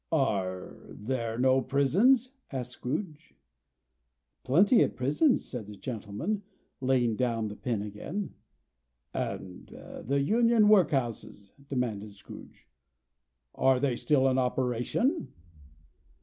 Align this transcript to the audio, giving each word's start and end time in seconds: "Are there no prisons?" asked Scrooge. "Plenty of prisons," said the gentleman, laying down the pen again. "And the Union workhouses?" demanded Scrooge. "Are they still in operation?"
"Are 0.11 0.79
there 0.89 1.37
no 1.37 1.61
prisons?" 1.61 2.31
asked 2.51 2.71
Scrooge. 2.71 3.35
"Plenty 4.43 4.81
of 4.81 4.95
prisons," 4.95 5.45
said 5.45 5.67
the 5.67 5.75
gentleman, 5.75 6.41
laying 6.79 7.15
down 7.15 7.49
the 7.49 7.55
pen 7.55 7.83
again. 7.83 8.33
"And 9.13 9.67
the 10.03 10.19
Union 10.21 10.69
workhouses?" 10.69 11.51
demanded 11.69 12.13
Scrooge. 12.15 12.67
"Are 13.53 13.79
they 13.79 13.95
still 13.95 14.27
in 14.27 14.39
operation?" 14.39 15.35